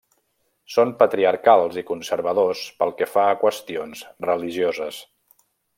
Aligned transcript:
Són 0.75 0.93
patriarcals 1.01 1.77
i 1.83 1.85
conservadors 1.91 2.65
pel 2.81 2.97
que 3.03 3.11
fa 3.13 3.29
a 3.35 3.39
qüestions 3.45 4.03
religioses. 4.31 5.03